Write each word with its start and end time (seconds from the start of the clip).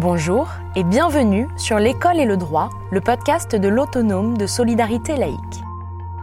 Bonjour 0.00 0.46
et 0.76 0.84
bienvenue 0.84 1.48
sur 1.56 1.80
L'école 1.80 2.20
et 2.20 2.24
le 2.24 2.36
droit, 2.36 2.70
le 2.92 3.00
podcast 3.00 3.56
de 3.56 3.66
l'autonome 3.66 4.38
de 4.38 4.46
solidarité 4.46 5.16
laïque. 5.16 5.64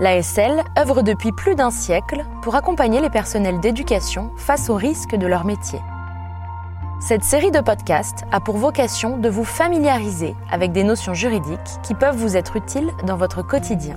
L'ASL 0.00 0.64
œuvre 0.78 1.02
depuis 1.02 1.32
plus 1.32 1.54
d'un 1.54 1.70
siècle 1.70 2.24
pour 2.40 2.54
accompagner 2.54 3.02
les 3.02 3.10
personnels 3.10 3.60
d'éducation 3.60 4.30
face 4.38 4.70
aux 4.70 4.74
risques 4.74 5.16
de 5.16 5.26
leur 5.26 5.44
métier. 5.44 5.80
Cette 6.98 7.24
série 7.24 7.50
de 7.50 7.60
podcasts 7.60 8.24
a 8.32 8.40
pour 8.40 8.56
vocation 8.56 9.18
de 9.18 9.28
vous 9.28 9.44
familiariser 9.44 10.34
avec 10.50 10.72
des 10.72 10.82
notions 10.82 11.12
juridiques 11.12 11.58
qui 11.82 11.92
peuvent 11.92 12.16
vous 12.16 12.38
être 12.38 12.56
utiles 12.56 12.90
dans 13.04 13.18
votre 13.18 13.42
quotidien. 13.42 13.96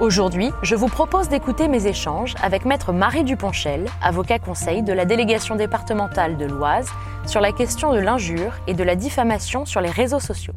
Aujourd'hui, 0.00 0.50
je 0.62 0.74
vous 0.74 0.88
propose 0.88 1.28
d'écouter 1.28 1.68
mes 1.68 1.86
échanges 1.86 2.34
avec 2.42 2.64
Maître 2.64 2.92
Marie 2.92 3.24
Duponchel, 3.24 3.86
avocat 4.02 4.38
conseil 4.38 4.82
de 4.82 4.92
la 4.92 5.04
délégation 5.04 5.54
départementale 5.54 6.36
de 6.36 6.46
l'Oise, 6.46 6.88
sur 7.26 7.40
la 7.40 7.52
question 7.52 7.92
de 7.92 7.98
l'injure 7.98 8.54
et 8.66 8.74
de 8.74 8.82
la 8.82 8.96
diffamation 8.96 9.64
sur 9.64 9.80
les 9.80 9.90
réseaux 9.90 10.18
sociaux. 10.18 10.54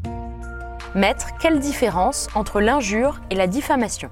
Maître, 0.95 1.27
quelle 1.39 1.59
différence 1.59 2.27
entre 2.34 2.61
l'injure 2.61 3.20
et 3.30 3.35
la 3.35 3.48
diffamation? 3.48 4.09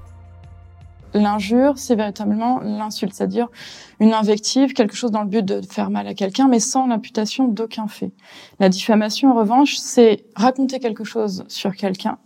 L'injure, 1.14 1.78
c'est 1.78 1.94
véritablement 1.94 2.60
l'insulte, 2.60 3.14
c'est-à-dire 3.14 3.48
une 4.00 4.12
invective, 4.12 4.72
quelque 4.72 4.94
chose 4.94 5.10
dans 5.10 5.22
le 5.22 5.28
but 5.28 5.44
de 5.44 5.62
faire 5.62 5.90
mal 5.90 6.06
à 6.06 6.14
quelqu'un, 6.14 6.48
mais 6.48 6.60
sans 6.60 6.86
l'imputation 6.86 7.48
d'aucun 7.48 7.88
fait. 7.88 8.12
La 8.60 8.68
diffamation, 8.68 9.30
en 9.30 9.34
revanche, 9.34 9.76
c'est 9.76 10.24
raconter 10.36 10.80
quelque 10.80 11.04
chose 11.04 11.44
sur 11.48 11.74
quelqu'un, 11.74 12.18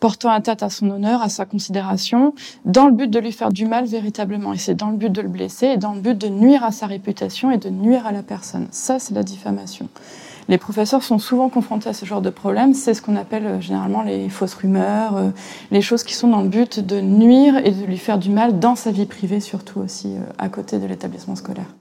portant 0.00 0.30
atteinte 0.30 0.62
à 0.62 0.70
son 0.70 0.90
honneur, 0.90 1.22
à 1.22 1.28
sa 1.28 1.44
considération, 1.44 2.34
dans 2.64 2.86
le 2.86 2.92
but 2.92 3.10
de 3.10 3.18
lui 3.18 3.32
faire 3.32 3.50
du 3.50 3.66
mal 3.66 3.84
véritablement. 3.84 4.52
Et 4.52 4.58
c'est 4.58 4.74
dans 4.74 4.90
le 4.90 4.96
but 4.96 5.12
de 5.12 5.20
le 5.20 5.28
blesser 5.28 5.66
et 5.66 5.76
dans 5.76 5.92
le 5.92 6.00
but 6.00 6.16
de 6.18 6.28
nuire 6.28 6.64
à 6.64 6.72
sa 6.72 6.86
réputation 6.86 7.50
et 7.50 7.58
de 7.58 7.70
nuire 7.70 8.06
à 8.06 8.12
la 8.12 8.22
personne. 8.22 8.66
Ça, 8.70 8.98
c'est 8.98 9.14
la 9.14 9.22
diffamation. 9.22 9.88
Les 10.48 10.58
professeurs 10.58 11.04
sont 11.04 11.18
souvent 11.18 11.48
confrontés 11.48 11.90
à 11.90 11.94
ce 11.94 12.04
genre 12.04 12.22
de 12.22 12.30
problème. 12.30 12.74
C'est 12.74 12.92
ce 12.92 13.02
qu'on 13.02 13.14
appelle 13.14 13.46
euh, 13.46 13.60
généralement 13.60 14.02
les 14.02 14.28
fausses 14.28 14.54
rumeurs, 14.54 15.16
euh, 15.16 15.30
les 15.70 15.80
choses 15.80 16.02
qui 16.02 16.14
sont 16.14 16.26
dans 16.26 16.40
le 16.40 16.48
but 16.48 16.80
de 16.80 17.00
nuire 17.00 17.58
et 17.58 17.70
de 17.70 17.84
lui 17.84 17.98
faire 17.98 18.18
du 18.18 18.30
mal 18.30 18.58
dans 18.58 18.74
sa 18.74 18.90
vie 18.90 19.06
privée, 19.06 19.38
surtout 19.38 19.78
aussi 19.78 20.16
euh, 20.16 20.22
à 20.38 20.48
côté 20.48 20.78
de 20.78 20.86
l'établissement 20.86 21.36
scolaire. 21.36 21.76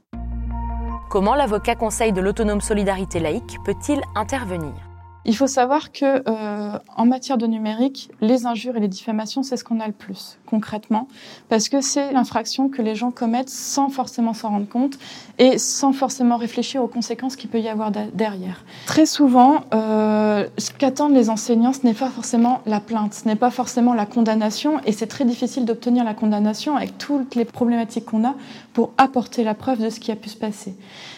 Comment 1.09 1.33
l'avocat 1.33 1.73
conseil 1.73 2.13
de 2.13 2.21
l'autonome 2.21 2.61
solidarité 2.61 3.19
laïque 3.19 3.57
peut-il 3.65 4.01
intervenir? 4.15 4.88
Il 5.25 5.35
faut 5.35 5.47
savoir 5.47 5.91
que 5.91 6.23
euh, 6.27 6.77
en 6.95 7.05
matière 7.05 7.37
de 7.37 7.45
numérique, 7.45 8.09
les 8.21 8.45
injures 8.45 8.77
et 8.77 8.79
les 8.79 8.87
diffamations, 8.87 9.43
c'est 9.43 9.57
ce 9.57 9.63
qu'on 9.63 9.79
a 9.79 9.87
le 9.87 9.93
plus 9.93 10.37
concrètement, 10.45 11.07
parce 11.49 11.69
que 11.69 11.81
c'est 11.81 12.11
l'infraction 12.13 12.69
que 12.69 12.81
les 12.81 12.95
gens 12.95 13.11
commettent 13.11 13.49
sans 13.49 13.89
forcément 13.89 14.33
s'en 14.33 14.49
rendre 14.49 14.67
compte 14.67 14.97
et 15.37 15.57
sans 15.57 15.93
forcément 15.93 16.37
réfléchir 16.37 16.83
aux 16.83 16.87
conséquences 16.87 17.35
qu'il 17.35 17.49
peut 17.49 17.59
y 17.59 17.69
avoir 17.69 17.91
derrière. 17.91 18.63
Très 18.87 19.05
souvent, 19.05 19.61
euh, 19.73 20.47
ce 20.57 20.71
qu'attendent 20.71 21.13
les 21.13 21.29
enseignants, 21.29 21.73
ce 21.73 21.85
n'est 21.85 21.93
pas 21.93 22.09
forcément 22.09 22.61
la 22.65 22.79
plainte, 22.79 23.13
ce 23.13 23.27
n'est 23.27 23.35
pas 23.35 23.51
forcément 23.51 23.93
la 23.93 24.05
condamnation, 24.05 24.79
et 24.85 24.91
c'est 24.91 25.07
très 25.07 25.25
difficile 25.25 25.65
d'obtenir 25.65 26.03
la 26.03 26.13
condamnation 26.13 26.75
avec 26.75 26.97
toutes 26.97 27.35
les 27.35 27.45
problématiques 27.45 28.05
qu'on 28.05 28.25
a 28.25 28.35
pour 28.73 28.91
apporter 28.97 29.43
la 29.43 29.53
preuve 29.53 29.79
de 29.79 29.89
ce 29.89 29.99
qui 29.99 30.11
a 30.11 30.15
pu 30.15 30.29
se 30.29 30.37
passer. 30.37 30.75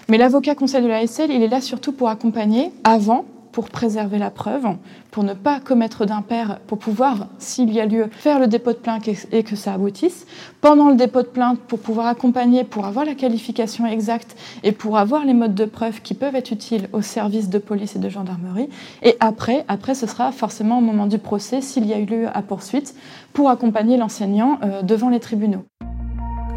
Mais 0.10 0.18
l'avocat 0.18 0.56
conseil 0.56 0.84
de 0.84 0.88
la 0.88 1.06
SL, 1.08 1.32
il 1.32 1.42
est 1.42 1.48
là 1.48 1.62
surtout 1.62 1.94
pour 1.94 2.10
accompagner 2.10 2.72
avant 2.84 3.26
pour 3.52 3.70
préserver 3.70 4.18
la 4.18 4.30
preuve, 4.30 4.66
pour 5.12 5.24
ne 5.24 5.34
pas 5.34 5.60
commettre 5.60 6.06
d'impair, 6.06 6.60
pour 6.68 6.78
pouvoir, 6.78 7.28
s'il 7.38 7.72
y 7.72 7.80
a 7.80 7.86
lieu, 7.86 8.10
faire 8.12 8.40
le 8.40 8.48
dépôt 8.48 8.72
de 8.72 8.78
plainte 8.78 9.08
et 9.32 9.44
que 9.44 9.56
ça 9.56 9.74
aboutisse. 9.74 10.26
Pendant 10.62 10.90
le 10.90 10.96
dépôt 10.96 11.22
de 11.22 11.28
plainte, 11.28 11.60
pour 11.60 11.80
pouvoir 11.80 12.08
accompagner, 12.08 12.64
pour 12.64 12.86
avoir 12.86 13.06
la 13.06 13.16
qualification 13.16 13.86
exacte 13.86 14.38
et 14.64 14.72
pour 14.72 14.98
avoir 14.98 15.26
les 15.26 15.34
modes 15.34 15.56
de 15.56 15.66
preuve 15.66 16.02
qui 16.02 16.14
peuvent 16.14 16.36
être 16.36 16.52
utiles 16.52 16.88
aux 16.94 17.02
services 17.02 17.50
de 17.50 17.58
police 17.58 17.96
et 17.96 18.00
de 18.00 18.10
gendarmerie. 18.10 18.70
Et 19.04 19.18
après, 19.20 19.66
après, 19.68 19.96
ce 19.96 20.08
sera 20.08 20.32
forcément 20.32 20.78
au 20.78 20.82
moment 20.82 21.08
du 21.08 21.18
procès, 21.18 21.62
s'il 21.62 21.86
y 21.86 21.94
a 21.94 22.00
eu 22.00 22.06
lieu 22.06 22.28
à 22.34 22.42
poursuite, 22.42 22.96
pour 23.34 23.50
accompagner 23.50 23.98
l'enseignant 23.98 24.60
euh, 24.64 24.82
devant 24.82 25.10
les 25.10 25.20
tribunaux. 25.20 25.66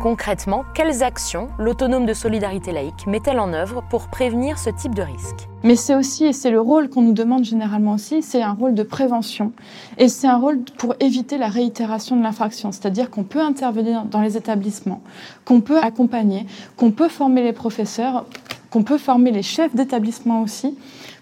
Concrètement, 0.05 0.67
quelles 0.75 1.03
actions 1.03 1.49
l'autonome 1.59 2.05
de 2.05 2.13
solidarité 2.13 2.73
laïque 2.73 3.07
met-elle 3.07 3.41
en 3.41 3.55
œuvre 3.55 3.83
pour 3.89 4.09
prévenir 4.09 4.59
ce 4.59 4.69
type 4.69 4.95
de 4.95 5.01
risque? 5.01 5.49
Mais 5.63 5.77
c'est 5.77 5.95
aussi, 5.95 6.27
et 6.27 6.35
c'est 6.35 6.51
le 6.51 6.61
rôle 6.61 6.91
qu'on 6.91 7.01
nous 7.01 7.15
demande 7.15 7.43
généralement 7.43 7.95
aussi, 7.95 8.21
c'est 8.21 8.43
un 8.43 8.53
rôle 8.53 8.75
de 8.75 8.83
prévention. 8.83 9.53
Et 9.97 10.09
c'est 10.09 10.27
un 10.27 10.37
rôle 10.37 10.61
pour 10.77 10.95
éviter 11.01 11.39
la 11.39 11.49
réitération 11.49 12.17
de 12.17 12.23
l'infraction. 12.23 12.71
C'est-à-dire 12.71 13.09
qu'on 13.09 13.23
peut 13.23 13.41
intervenir 13.41 14.05
dans 14.05 14.21
les 14.21 14.37
établissements, 14.37 15.01
qu'on 15.47 15.63
peut 15.63 15.79
accompagner, 15.79 16.45
qu'on 16.77 16.91
peut 16.91 17.09
former 17.09 17.43
les 17.43 17.55
professeurs, 17.55 18.27
qu'on 18.75 18.83
peut 18.83 18.99
former 18.99 19.31
les 19.31 19.45
chefs 19.45 19.73
d'établissement 19.73 20.43
aussi 20.43 20.77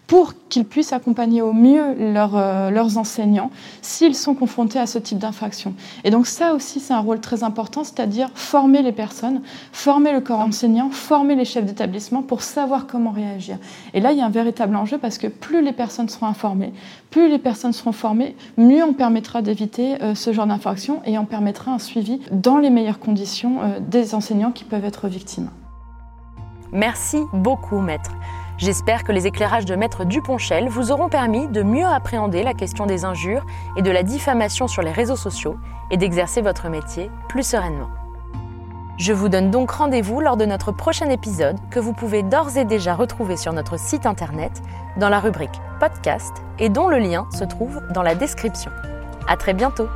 pour 0.06 0.32
qu'ils 0.48 0.64
puissent 0.64 0.94
accompagner 0.94 1.42
au 1.42 1.52
mieux 1.52 1.82
euh, 1.82 2.70
leurs 2.70 2.96
enseignants 2.96 3.50
s'ils 3.82 4.14
sont 4.14 4.34
confrontés 4.34 4.78
à 4.78 4.86
ce 4.86 4.98
type 4.98 5.18
d'infraction. 5.18 5.74
Et 6.04 6.10
donc 6.10 6.26
ça 6.26 6.54
aussi, 6.54 6.80
c'est 6.80 6.94
un 6.94 7.00
rôle 7.00 7.20
très 7.20 7.44
important, 7.44 7.84
c'est-à-dire 7.84 8.30
former 8.34 8.80
les 8.80 8.92
personnes, 8.92 9.42
former 9.70 10.12
le 10.12 10.22
corps 10.22 10.40
enseignant, 10.40 10.88
former 10.88 11.34
les 11.34 11.44
chefs 11.44 11.66
d'établissement 11.66 12.22
pour 12.22 12.40
savoir 12.40 12.86
comment 12.86 13.10
réagir. 13.10 13.58
Et 13.92 14.00
là, 14.00 14.12
il 14.12 14.18
y 14.18 14.22
a 14.22 14.26
un 14.26 14.30
véritable 14.30 14.74
enjeu 14.74 14.96
parce 14.96 15.18
que 15.18 15.26
plus 15.26 15.60
les 15.60 15.72
personnes 15.72 16.08
seront 16.08 16.28
informées, 16.28 16.72
plus 17.10 17.28
les 17.28 17.38
personnes 17.38 17.74
seront 17.74 17.92
formées, 17.92 18.34
mieux 18.56 18.82
on 18.82 18.94
permettra 18.94 19.42
d'éviter 19.42 20.02
euh, 20.02 20.14
ce 20.14 20.32
genre 20.32 20.46
d'infraction 20.46 21.02
et 21.04 21.18
on 21.18 21.26
permettra 21.26 21.70
un 21.70 21.78
suivi 21.78 22.18
dans 22.30 22.56
les 22.56 22.70
meilleures 22.70 22.98
conditions 22.98 23.60
euh, 23.60 23.78
des 23.78 24.14
enseignants 24.14 24.52
qui 24.52 24.64
peuvent 24.64 24.86
être 24.86 25.06
victimes. 25.06 25.50
Merci 26.72 27.26
beaucoup, 27.32 27.80
maître. 27.80 28.12
J'espère 28.56 29.04
que 29.04 29.12
les 29.12 29.26
éclairages 29.26 29.64
de 29.64 29.74
Maître 29.74 30.04
Duponchel 30.04 30.68
vous 30.68 30.90
auront 30.90 31.08
permis 31.08 31.48
de 31.48 31.62
mieux 31.62 31.84
appréhender 31.84 32.42
la 32.42 32.54
question 32.54 32.86
des 32.86 33.04
injures 33.04 33.44
et 33.76 33.82
de 33.82 33.90
la 33.90 34.02
diffamation 34.02 34.68
sur 34.68 34.82
les 34.82 34.92
réseaux 34.92 35.16
sociaux 35.16 35.56
et 35.90 35.96
d'exercer 35.96 36.40
votre 36.40 36.68
métier 36.68 37.10
plus 37.28 37.42
sereinement. 37.42 37.88
Je 38.98 39.12
vous 39.12 39.28
donne 39.28 39.50
donc 39.50 39.70
rendez-vous 39.70 40.20
lors 40.20 40.36
de 40.36 40.44
notre 40.44 40.70
prochain 40.70 41.10
épisode 41.10 41.58
que 41.70 41.80
vous 41.80 41.92
pouvez 41.92 42.22
d'ores 42.22 42.56
et 42.56 42.64
déjà 42.64 42.94
retrouver 42.94 43.36
sur 43.36 43.52
notre 43.52 43.78
site 43.78 44.06
internet 44.06 44.62
dans 44.96 45.08
la 45.08 45.18
rubrique 45.18 45.60
podcast 45.80 46.32
et 46.58 46.68
dont 46.68 46.88
le 46.88 46.98
lien 46.98 47.26
se 47.32 47.44
trouve 47.44 47.80
dans 47.92 48.02
la 48.02 48.14
description. 48.14 48.70
À 49.26 49.36
très 49.36 49.54
bientôt! 49.54 49.88